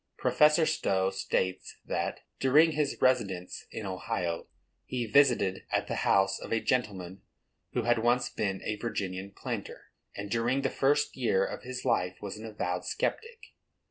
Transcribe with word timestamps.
Professor 0.17 0.65
Stowe 0.65 1.11
states 1.11 1.75
that, 1.85 2.21
during 2.39 2.71
his 2.71 2.99
residence 3.01 3.65
in 3.69 3.85
Ohio, 3.85 4.47
he 4.87 5.05
visited 5.05 5.63
at 5.71 5.85
the 5.85 5.97
house 5.97 6.39
of 6.39 6.51
a 6.51 6.59
gentleman 6.59 7.21
who 7.73 7.83
had 7.83 7.99
once 7.99 8.27
been 8.27 8.63
a 8.63 8.77
Virginian 8.77 9.29
planter, 9.29 9.91
and 10.15 10.31
during 10.31 10.63
the 10.63 10.71
first 10.71 11.15
years 11.15 11.51
of 11.53 11.61
his 11.61 11.85
life 11.85 12.17
was 12.19 12.35
an 12.35 12.47
avowed 12.47 12.83
sceptic. 12.83 13.53